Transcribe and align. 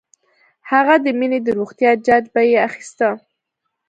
هغه 0.71 0.95
د 1.05 1.07
مينې 1.19 1.39
د 1.43 1.47
روغتيا 1.57 1.91
جاج 2.05 2.23
به 2.33 2.41
یې 2.49 2.57
اخيسته 2.67 3.09